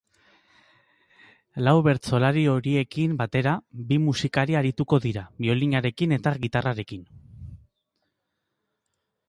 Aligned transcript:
Lau 1.65 1.73
bertsolari 1.87 2.45
horiekin 2.53 3.13
batera, 3.19 3.53
bi 3.91 3.99
musikari 4.07 4.59
arituko 4.61 5.01
dira 5.05 5.25
biolinarekin 5.45 6.19
eta 6.19 6.37
gitarrarekin. 6.47 7.07